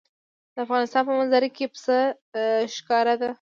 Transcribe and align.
د 0.53 0.57
افغانستان 0.65 1.01
په 1.07 1.13
منظره 1.19 1.47
کې 1.55 1.65
پسه 1.73 1.97
ښکاره 2.75 3.15
ده. 3.21 3.29